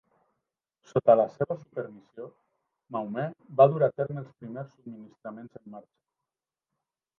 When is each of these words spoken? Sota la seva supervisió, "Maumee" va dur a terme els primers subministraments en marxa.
Sota 0.91 1.15
la 1.19 1.25
seva 1.33 1.57
supervisió, 1.63 2.25
"Maumee" 2.97 3.37
va 3.61 3.69
dur 3.75 3.83
a 3.91 3.91
terme 4.01 4.21
els 4.25 4.33
primers 4.41 4.75
subministraments 4.75 5.63
en 5.63 5.71
marxa. 5.77 5.97